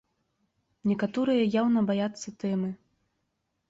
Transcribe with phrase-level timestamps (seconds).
[0.93, 2.77] Некаторыя яўна баяцца тэмы.